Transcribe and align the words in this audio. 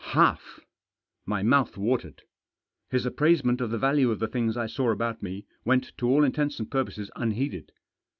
Half! 0.15 0.59
My 1.27 1.43
mouth 1.43 1.77
watered. 1.77 2.23
His 2.89 3.05
appraisement 3.05 3.61
of 3.61 3.69
the 3.69 3.77
value 3.77 4.09
of 4.09 4.17
the 4.17 4.27
things 4.27 4.57
I 4.57 4.65
saw 4.65 4.89
about 4.89 5.21
me 5.21 5.45
went 5.63 5.95
to 5.99 6.09
all 6.09 6.23
intents 6.23 6.57
and 6.57 6.71
purposes 6.71 7.11
unheeded. 7.15 7.71